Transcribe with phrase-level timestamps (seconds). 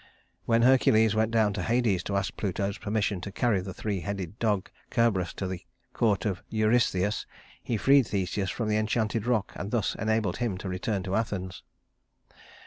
[0.45, 4.39] When Hercules went down to Hades to ask Pluto's permission to carry the three headed
[4.39, 7.27] dog Cerberus to the court of Eurystheus,
[7.61, 11.61] he freed Theseus from the enchanted rock and thus enabled him to return to Athens.